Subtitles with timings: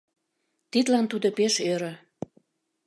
[0.71, 1.93] Тидлан тудо пеш ӧрӧ.